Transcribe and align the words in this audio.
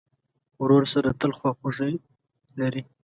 ورور 0.61 0.83
سره 0.93 1.09
تل 1.19 1.31
خواخوږی 1.37 1.93
لرې. 2.59 2.81